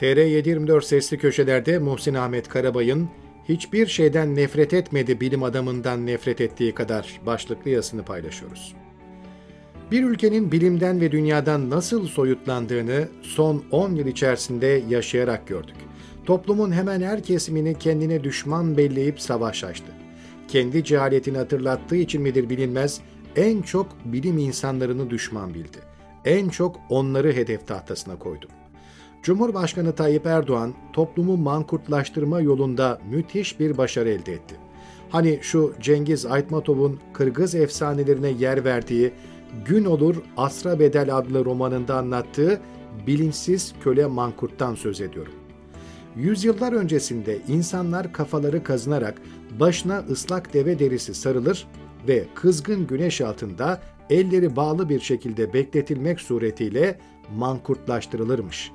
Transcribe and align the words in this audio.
TR724 0.00 0.82
sesli 0.82 1.18
köşelerde 1.18 1.78
Muhsin 1.78 2.14
Ahmet 2.14 2.48
Karabay'ın 2.48 3.08
hiçbir 3.48 3.86
şeyden 3.86 4.34
nefret 4.34 4.72
etmedi 4.74 5.20
bilim 5.20 5.42
adamından 5.42 6.06
nefret 6.06 6.40
ettiği 6.40 6.74
kadar 6.74 7.20
başlıklı 7.26 7.70
yazısını 7.70 8.04
paylaşıyoruz. 8.04 8.74
Bir 9.90 10.04
ülkenin 10.04 10.52
bilimden 10.52 11.00
ve 11.00 11.12
dünyadan 11.12 11.70
nasıl 11.70 12.06
soyutlandığını 12.06 13.08
son 13.22 13.64
10 13.70 13.94
yıl 13.94 14.06
içerisinde 14.06 14.82
yaşayarak 14.88 15.46
gördük. 15.46 15.76
Toplumun 16.24 16.72
hemen 16.72 17.00
her 17.00 17.22
kesimini 17.22 17.78
kendine 17.78 18.24
düşman 18.24 18.76
belleyip 18.76 19.20
savaş 19.20 19.64
açtı. 19.64 19.92
Kendi 20.48 20.84
cehaletini 20.84 21.38
hatırlattığı 21.38 21.96
için 21.96 22.22
midir 22.22 22.50
bilinmez, 22.50 23.00
en 23.36 23.62
çok 23.62 23.86
bilim 24.04 24.38
insanlarını 24.38 25.10
düşman 25.10 25.54
bildi. 25.54 25.78
En 26.24 26.48
çok 26.48 26.80
onları 26.88 27.32
hedef 27.32 27.66
tahtasına 27.66 28.18
koydu. 28.18 28.48
Cumhurbaşkanı 29.24 29.94
Tayyip 29.94 30.26
Erdoğan 30.26 30.74
toplumu 30.92 31.36
mankurtlaştırma 31.36 32.40
yolunda 32.40 33.00
müthiş 33.10 33.60
bir 33.60 33.78
başarı 33.78 34.08
elde 34.08 34.32
etti. 34.32 34.56
Hani 35.10 35.38
şu 35.42 35.74
Cengiz 35.80 36.26
Aytmatov'un 36.26 37.00
Kırgız 37.12 37.54
efsanelerine 37.54 38.28
yer 38.28 38.64
verdiği 38.64 39.12
Gün 39.64 39.84
Olur 39.84 40.16
Asra 40.36 40.78
Bedel 40.78 41.16
adlı 41.16 41.44
romanında 41.44 41.98
anlattığı 41.98 42.60
bilinçsiz 43.06 43.74
köle 43.84 44.06
mankurttan 44.06 44.74
söz 44.74 45.00
ediyorum. 45.00 45.32
Yüzyıllar 46.16 46.72
öncesinde 46.72 47.38
insanlar 47.48 48.12
kafaları 48.12 48.64
kazınarak 48.64 49.22
başına 49.60 49.98
ıslak 50.10 50.54
deve 50.54 50.78
derisi 50.78 51.14
sarılır 51.14 51.66
ve 52.08 52.24
kızgın 52.34 52.86
güneş 52.86 53.20
altında 53.20 53.82
elleri 54.10 54.56
bağlı 54.56 54.88
bir 54.88 55.00
şekilde 55.00 55.52
bekletilmek 55.52 56.20
suretiyle 56.20 56.98
mankurtlaştırılırmış. 57.36 58.70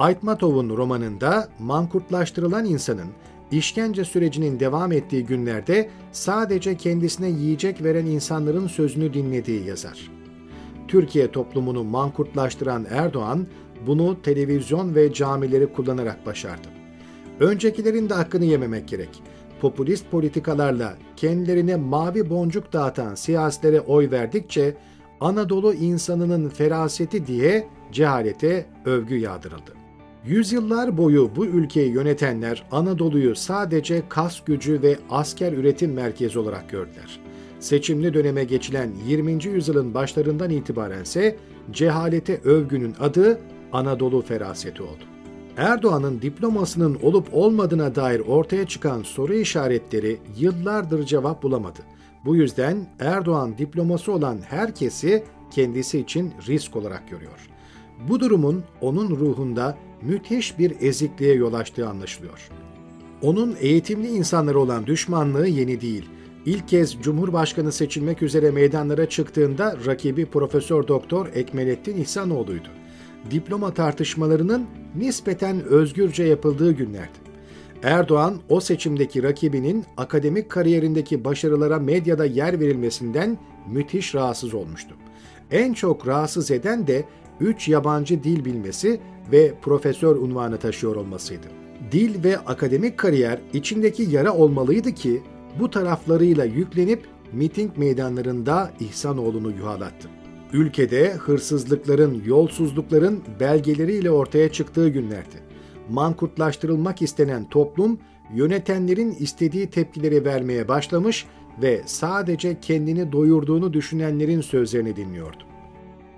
Aytmatov'un 0.00 0.76
romanında 0.76 1.48
mankurtlaştırılan 1.58 2.64
insanın 2.64 3.08
işkence 3.52 4.04
sürecinin 4.04 4.60
devam 4.60 4.92
ettiği 4.92 5.26
günlerde 5.26 5.90
sadece 6.12 6.76
kendisine 6.76 7.28
yiyecek 7.28 7.84
veren 7.84 8.06
insanların 8.06 8.66
sözünü 8.66 9.14
dinlediği 9.14 9.66
yazar. 9.66 10.10
Türkiye 10.88 11.30
toplumunu 11.30 11.84
mankurtlaştıran 11.84 12.86
Erdoğan 12.90 13.46
bunu 13.86 14.22
televizyon 14.22 14.94
ve 14.94 15.12
camileri 15.12 15.72
kullanarak 15.72 16.26
başardı. 16.26 16.68
Öncekilerin 17.40 18.08
de 18.08 18.14
hakkını 18.14 18.44
yememek 18.44 18.88
gerek. 18.88 19.22
Popülist 19.60 20.10
politikalarla 20.10 20.94
kendilerine 21.16 21.76
mavi 21.76 22.30
boncuk 22.30 22.72
dağıtan 22.72 23.14
siyasilere 23.14 23.80
oy 23.80 24.10
verdikçe 24.10 24.76
Anadolu 25.20 25.74
insanının 25.74 26.48
feraseti 26.48 27.26
diye 27.26 27.68
cehalete 27.92 28.66
övgü 28.84 29.16
yağdırıldı. 29.18 29.80
Yüzyıllar 30.26 30.96
boyu 30.96 31.30
bu 31.36 31.46
ülkeyi 31.46 31.92
yönetenler 31.92 32.62
Anadolu'yu 32.70 33.36
sadece 33.36 34.02
kas 34.08 34.44
gücü 34.44 34.82
ve 34.82 34.98
asker 35.10 35.52
üretim 35.52 35.92
merkezi 35.92 36.38
olarak 36.38 36.70
gördüler. 36.70 37.20
Seçimli 37.60 38.14
döneme 38.14 38.44
geçilen 38.44 38.90
20. 39.06 39.44
yüzyılın 39.44 39.94
başlarından 39.94 40.50
itibaren 40.50 41.02
ise 41.02 41.36
cehalete 41.70 42.40
övgünün 42.44 42.94
adı 43.00 43.38
Anadolu 43.72 44.22
feraseti 44.22 44.82
oldu. 44.82 45.04
Erdoğan'ın 45.56 46.22
diplomasının 46.22 46.98
olup 47.02 47.28
olmadığına 47.32 47.94
dair 47.94 48.20
ortaya 48.20 48.66
çıkan 48.66 49.02
soru 49.02 49.34
işaretleri 49.34 50.18
yıllardır 50.38 51.06
cevap 51.06 51.42
bulamadı. 51.42 51.80
Bu 52.24 52.36
yüzden 52.36 52.86
Erdoğan 52.98 53.58
diploması 53.58 54.12
olan 54.12 54.38
herkesi 54.48 55.24
kendisi 55.50 55.98
için 55.98 56.32
risk 56.48 56.76
olarak 56.76 57.10
görüyor. 57.10 57.50
Bu 58.08 58.20
durumun 58.20 58.62
onun 58.80 59.10
ruhunda 59.10 59.78
müthiş 60.02 60.58
bir 60.58 60.72
ezikliğe 60.80 61.34
yol 61.34 61.54
açtığı 61.54 61.88
anlaşılıyor. 61.88 62.48
Onun 63.22 63.56
eğitimli 63.60 64.08
insanlara 64.08 64.58
olan 64.58 64.86
düşmanlığı 64.86 65.48
yeni 65.48 65.80
değil. 65.80 66.04
İlk 66.46 66.68
kez 66.68 66.96
Cumhurbaşkanı 67.02 67.72
seçilmek 67.72 68.22
üzere 68.22 68.50
meydanlara 68.50 69.08
çıktığında 69.08 69.76
rakibi 69.86 70.26
Profesör 70.26 70.88
Doktor 70.88 71.26
Ekmelettin 71.34 71.96
İhsanoğlu'ydu. 71.96 72.68
Diploma 73.30 73.74
tartışmalarının 73.74 74.66
nispeten 74.96 75.64
özgürce 75.64 76.24
yapıldığı 76.24 76.72
günlerdi. 76.72 77.18
Erdoğan 77.82 78.36
o 78.48 78.60
seçimdeki 78.60 79.22
rakibinin 79.22 79.84
akademik 79.96 80.50
kariyerindeki 80.50 81.24
başarılara 81.24 81.78
medyada 81.78 82.24
yer 82.24 82.60
verilmesinden 82.60 83.38
müthiş 83.68 84.14
rahatsız 84.14 84.54
olmuştu. 84.54 84.94
En 85.50 85.72
çok 85.72 86.06
rahatsız 86.06 86.50
eden 86.50 86.86
de 86.86 87.04
3 87.40 87.68
yabancı 87.68 88.24
dil 88.24 88.44
bilmesi 88.44 89.00
ve 89.32 89.54
profesör 89.62 90.16
unvanı 90.16 90.58
taşıyor 90.58 90.96
olmasıydı. 90.96 91.46
Dil 91.92 92.24
ve 92.24 92.38
akademik 92.38 92.98
kariyer 92.98 93.40
içindeki 93.52 94.02
yara 94.02 94.34
olmalıydı 94.34 94.92
ki 94.92 95.22
bu 95.60 95.70
taraflarıyla 95.70 96.44
yüklenip 96.44 97.06
miting 97.32 97.78
meydanlarında 97.78 98.70
İhsanoğlu'nu 98.80 99.50
yuhalattı. 99.50 100.08
Ülkede 100.52 101.12
hırsızlıkların, 101.12 102.22
yolsuzlukların 102.26 103.20
belgeleriyle 103.40 104.10
ortaya 104.10 104.52
çıktığı 104.52 104.88
günlerdi. 104.88 105.36
Mankurtlaştırılmak 105.90 107.02
istenen 107.02 107.44
toplum 107.44 107.98
yönetenlerin 108.34 109.10
istediği 109.10 109.70
tepkileri 109.70 110.24
vermeye 110.24 110.68
başlamış 110.68 111.26
ve 111.62 111.82
sadece 111.86 112.60
kendini 112.60 113.12
doyurduğunu 113.12 113.72
düşünenlerin 113.72 114.40
sözlerini 114.40 114.96
dinliyordu 114.96 115.50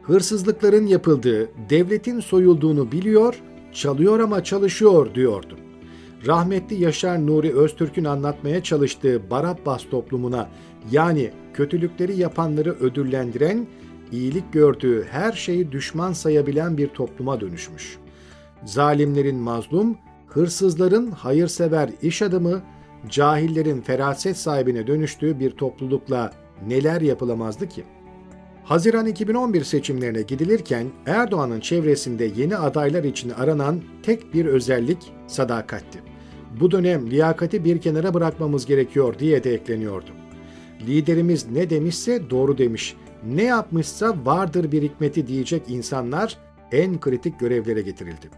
hırsızlıkların 0.03 0.87
yapıldığı, 0.87 1.49
devletin 1.71 2.21
soyulduğunu 2.21 2.93
biliyor, 2.93 3.43
çalıyor 3.73 4.21
ama 4.21 4.45
çalışıyor 4.45 5.15
diyordu. 5.15 5.59
Rahmetli 6.27 6.83
Yaşar 6.83 7.27
Nuri 7.27 7.55
Öztürk'ün 7.55 8.05
anlatmaya 8.05 8.63
çalıştığı 8.63 9.31
Barabbas 9.31 9.85
toplumuna 9.91 10.49
yani 10.91 11.31
kötülükleri 11.55 12.21
yapanları 12.21 12.73
ödüllendiren, 12.73 13.67
iyilik 14.13 14.53
gördüğü 14.53 15.05
her 15.11 15.33
şeyi 15.33 15.73
düşman 15.73 16.13
sayabilen 16.13 16.79
bir 16.79 16.89
topluma 16.89 17.41
dönüşmüş. 17.41 17.99
Zalimlerin 18.65 19.37
mazlum, 19.37 19.97
hırsızların 20.35 21.11
hayırsever 21.11 21.91
iş 22.03 22.23
adamı, 22.23 22.63
cahillerin 23.09 23.81
feraset 23.81 24.37
sahibine 24.37 24.87
dönüştüğü 24.87 25.41
bir 25.41 25.51
toplulukla 25.51 26.33
neler 26.67 27.01
yapılamazdı 27.01 27.69
ki?'' 27.69 28.03
Haziran 28.65 29.07
2011 29.07 29.65
seçimlerine 29.65 30.23
gidilirken 30.23 30.87
Erdoğan'ın 31.07 31.61
çevresinde 31.61 32.31
yeni 32.37 32.57
adaylar 32.57 33.05
için 33.05 33.31
aranan 33.31 33.81
tek 34.03 34.35
bir 34.35 34.47
özellik 34.47 35.13
sadakatti. 35.27 35.99
Bu 36.61 36.71
dönem 36.71 37.11
liyakati 37.11 37.65
bir 37.65 37.81
kenara 37.81 38.15
bırakmamız 38.15 38.67
gerekiyor 38.67 39.19
diye 39.19 39.45
de 39.45 39.55
ekleniyordu. 39.55 40.11
Liderimiz 40.87 41.51
ne 41.51 41.71
demişse 41.71 42.31
doğru 42.31 42.59
demiş, 42.59 42.97
ne 43.27 43.43
yapmışsa 43.43 44.17
vardır 44.25 44.73
bir 44.73 44.83
hikmeti 44.83 45.27
diyecek 45.27 45.63
insanlar 45.69 46.39
en 46.73 47.01
kritik 47.01 47.41
görevlere 47.41 47.83
getirildi. 47.83 48.31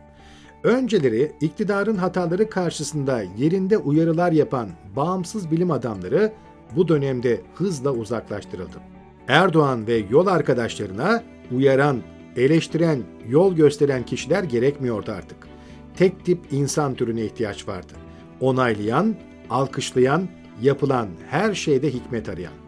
Önceleri 0.65 1.33
iktidarın 1.41 1.97
hataları 1.97 2.51
karşısında 2.51 3.23
yerinde 3.39 3.79
uyarılar 3.79 4.33
yapan 4.33 4.69
bağımsız 4.97 5.51
bilim 5.51 5.71
adamları 5.71 6.33
bu 6.77 6.89
dönemde 6.89 7.41
hızla 7.55 7.91
uzaklaştırıldı. 7.93 8.77
Erdoğan 9.29 9.87
ve 9.87 10.05
yol 10.11 10.27
arkadaşlarına 10.27 11.23
uyaran, 11.53 12.03
eleştiren, 12.37 13.03
yol 13.29 13.55
gösteren 13.55 14.07
kişiler 14.07 14.43
gerekmiyordu 14.43 15.13
artık. 15.13 15.37
Tek 15.97 16.25
tip 16.25 16.39
insan 16.51 16.95
türüne 16.95 17.25
ihtiyaç 17.25 17.69
vardı. 17.69 17.93
Onaylayan, 18.41 19.15
alkışlayan, 19.51 20.29
yapılan 20.63 21.09
her 21.31 21.55
şeyde 21.55 21.91
hikmet 21.91 22.29
arayan. 22.29 22.64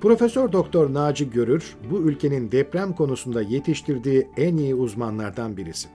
Profesör 0.00 0.52
Doktor 0.52 0.94
Naci 0.94 1.30
Görür 1.30 1.76
bu 1.90 1.98
ülkenin 1.98 2.52
deprem 2.52 2.92
konusunda 2.92 3.42
yetiştirdiği 3.42 4.28
en 4.36 4.56
iyi 4.56 4.74
uzmanlardan 4.74 5.56
birisi. 5.56 5.88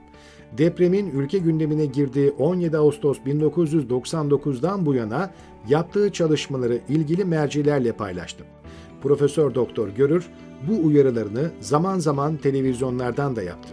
Depremin 0.58 1.10
ülke 1.10 1.38
gündemine 1.38 1.86
girdiği 1.86 2.30
17 2.30 2.76
Ağustos 2.78 3.18
1999'dan 3.18 4.86
bu 4.86 4.94
yana 4.94 5.30
yaptığı 5.68 6.12
çalışmaları 6.12 6.80
ilgili 6.88 7.24
mercilerle 7.24 7.92
paylaştı. 7.92 8.44
Profesör 9.02 9.54
Doktor 9.54 9.88
Görür 9.88 10.26
bu 10.68 10.86
uyarılarını 10.86 11.50
zaman 11.60 11.98
zaman 11.98 12.36
televizyonlardan 12.36 13.36
da 13.36 13.42
yaptı. 13.42 13.68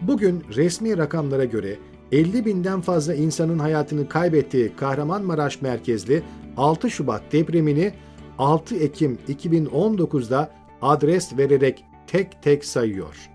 Bugün 0.00 0.44
resmi 0.56 0.98
rakamlara 0.98 1.44
göre 1.44 1.76
50 2.12 2.46
binden 2.46 2.80
fazla 2.80 3.14
insanın 3.14 3.58
hayatını 3.58 4.08
kaybettiği 4.08 4.72
Kahramanmaraş 4.76 5.62
merkezli 5.62 6.22
6 6.56 6.90
Şubat 6.90 7.22
depremini 7.32 7.92
6 8.38 8.76
Ekim 8.76 9.18
2019'da 9.28 10.50
adres 10.82 11.38
vererek 11.38 11.84
tek 12.06 12.42
tek 12.42 12.64
sayıyor. 12.64 13.30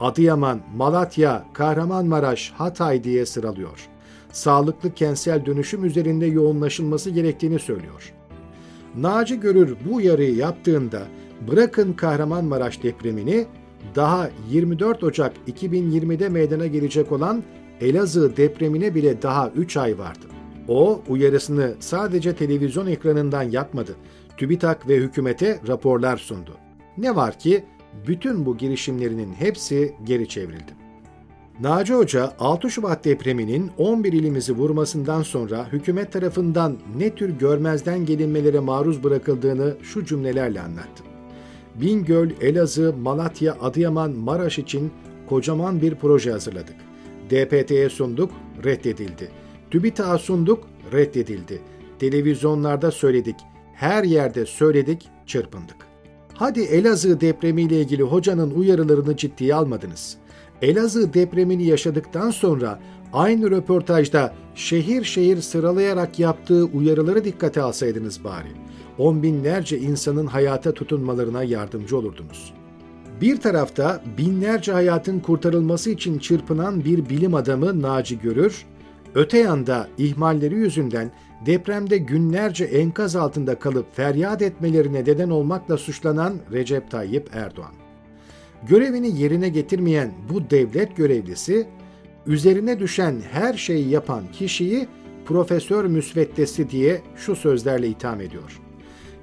Adıyaman, 0.00 0.60
Malatya, 0.76 1.44
Kahramanmaraş, 1.52 2.50
Hatay 2.50 3.04
diye 3.04 3.26
sıralıyor. 3.26 3.88
Sağlıklı 4.32 4.94
kentsel 4.94 5.46
dönüşüm 5.46 5.84
üzerinde 5.84 6.26
yoğunlaşılması 6.26 7.10
gerektiğini 7.10 7.58
söylüyor. 7.58 8.12
Naci 8.96 9.40
Görür 9.40 9.76
bu 9.84 9.94
uyarıyı 9.94 10.36
yaptığında 10.36 11.02
bırakın 11.50 11.92
Kahramanmaraş 11.92 12.82
depremini 12.82 13.46
daha 13.94 14.30
24 14.50 15.04
Ocak 15.04 15.32
2020'de 15.48 16.28
meydana 16.28 16.66
gelecek 16.66 17.12
olan 17.12 17.42
Elazığ 17.80 18.36
depremine 18.36 18.94
bile 18.94 19.22
daha 19.22 19.50
3 19.50 19.76
ay 19.76 19.98
vardı. 19.98 20.26
O 20.68 21.02
uyarısını 21.08 21.74
sadece 21.80 22.34
televizyon 22.34 22.86
ekranından 22.86 23.42
yapmadı. 23.42 23.96
TÜBİTAK 24.40 24.88
ve 24.88 24.96
hükümete 24.96 25.60
raporlar 25.68 26.16
sundu. 26.16 26.56
Ne 26.98 27.16
var 27.16 27.38
ki 27.38 27.64
bütün 28.06 28.46
bu 28.46 28.56
girişimlerinin 28.56 29.32
hepsi 29.32 29.94
geri 30.04 30.28
çevrildi. 30.28 30.72
Naci 31.60 31.94
Hoca 31.94 32.32
6 32.38 32.70
Şubat 32.70 33.04
depreminin 33.04 33.70
11 33.78 34.12
ilimizi 34.12 34.52
vurmasından 34.52 35.22
sonra 35.22 35.72
hükümet 35.72 36.12
tarafından 36.12 36.76
ne 36.96 37.14
tür 37.14 37.38
görmezden 37.38 38.06
gelinmelere 38.06 38.58
maruz 38.60 39.04
bırakıldığını 39.04 39.76
şu 39.82 40.04
cümlelerle 40.04 40.60
anlattı. 40.60 41.04
Bingöl, 41.74 42.30
Elazığ, 42.40 42.94
Malatya, 43.02 43.56
Adıyaman, 43.60 44.10
Maraş 44.10 44.58
için 44.58 44.90
kocaman 45.28 45.82
bir 45.82 45.94
proje 45.94 46.30
hazırladık. 46.32 46.76
DPT'ye 47.30 47.88
sunduk, 47.88 48.30
reddedildi. 48.64 49.28
TÜBİTAK'a 49.70 50.18
sunduk, 50.18 50.66
reddedildi. 50.92 51.60
Televizyonlarda 51.98 52.90
söyledik, 52.90 53.36
her 53.80 54.04
yerde 54.04 54.46
söyledik, 54.46 55.08
çırpındık. 55.26 55.76
Hadi 56.34 56.60
Elazığ 56.60 57.20
depremiyle 57.20 57.80
ilgili 57.80 58.02
hocanın 58.02 58.50
uyarılarını 58.50 59.16
ciddiye 59.16 59.54
almadınız. 59.54 60.16
Elazığ 60.62 61.14
depremini 61.14 61.64
yaşadıktan 61.64 62.30
sonra 62.30 62.80
aynı 63.12 63.50
röportajda 63.50 64.34
şehir 64.54 65.04
şehir 65.04 65.40
sıralayarak 65.40 66.18
yaptığı 66.18 66.64
uyarıları 66.64 67.24
dikkate 67.24 67.62
alsaydınız 67.62 68.24
bari. 68.24 68.48
On 68.98 69.22
binlerce 69.22 69.78
insanın 69.78 70.26
hayata 70.26 70.74
tutunmalarına 70.74 71.42
yardımcı 71.42 71.98
olurdunuz. 71.98 72.54
Bir 73.20 73.40
tarafta 73.40 74.02
binlerce 74.18 74.72
hayatın 74.72 75.20
kurtarılması 75.20 75.90
için 75.90 76.18
çırpınan 76.18 76.84
bir 76.84 77.08
bilim 77.08 77.34
adamı 77.34 77.82
Naci 77.82 78.18
Görür, 78.18 78.66
öte 79.14 79.38
yanda 79.38 79.88
ihmalleri 79.98 80.54
yüzünden 80.54 81.10
depremde 81.46 81.98
günlerce 81.98 82.64
enkaz 82.64 83.16
altında 83.16 83.58
kalıp 83.58 83.96
feryat 83.96 84.42
etmelerine 84.42 85.00
neden 85.00 85.30
olmakla 85.30 85.76
suçlanan 85.76 86.34
Recep 86.52 86.90
Tayyip 86.90 87.28
Erdoğan. 87.32 87.72
Görevini 88.68 89.20
yerine 89.20 89.48
getirmeyen 89.48 90.12
bu 90.32 90.50
devlet 90.50 90.96
görevlisi, 90.96 91.66
üzerine 92.26 92.78
düşen 92.78 93.16
her 93.32 93.54
şeyi 93.54 93.88
yapan 93.88 94.24
kişiyi 94.32 94.88
profesör 95.24 95.84
müsveddesi 95.84 96.70
diye 96.70 97.00
şu 97.16 97.36
sözlerle 97.36 97.88
itham 97.88 98.20
ediyor. 98.20 98.60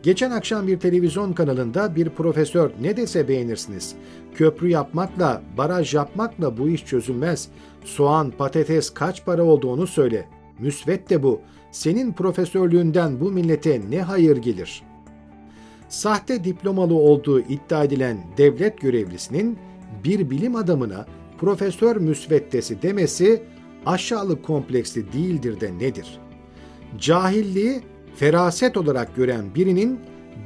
Geçen 0.03 0.31
akşam 0.31 0.67
bir 0.67 0.79
televizyon 0.79 1.33
kanalında 1.33 1.95
bir 1.95 2.09
profesör 2.09 2.71
ne 2.81 2.97
dese 2.97 3.27
beğenirsiniz. 3.27 3.95
Köprü 4.35 4.69
yapmakla, 4.69 5.41
baraj 5.57 5.94
yapmakla 5.94 6.57
bu 6.57 6.69
iş 6.69 6.85
çözülmez. 6.85 7.47
Soğan, 7.85 8.31
patates 8.38 8.89
kaç 8.89 9.25
para 9.25 9.44
olduğunu 9.44 9.88
söyle. 9.88 10.25
Müsvet 10.59 11.09
de 11.09 11.23
bu. 11.23 11.41
Senin 11.71 12.13
profesörlüğünden 12.13 13.19
bu 13.19 13.31
millete 13.31 13.81
ne 13.89 14.01
hayır 14.01 14.38
gelir?'' 14.38 14.97
sahte 15.89 16.44
diplomalı 16.44 16.94
olduğu 16.94 17.39
iddia 17.39 17.83
edilen 17.83 18.17
devlet 18.38 18.81
görevlisinin 18.81 19.57
bir 20.03 20.29
bilim 20.29 20.55
adamına 20.55 21.05
profesör 21.38 21.95
müsveddesi 21.95 22.81
demesi 22.81 23.44
aşağılık 23.85 24.44
kompleksli 24.44 25.13
değildir 25.13 25.59
de 25.59 25.77
nedir? 25.79 26.19
Cahilliği 26.97 27.81
feraset 28.17 28.77
olarak 28.77 29.15
gören 29.15 29.55
birinin 29.55 29.99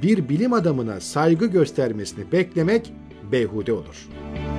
bir 0.03 0.29
bilim 0.29 0.53
adamına 0.53 0.99
saygı 0.99 1.45
göstermesini 1.45 2.31
beklemek 2.31 2.93
beyhude 3.31 3.73
olur.'' 3.73 4.50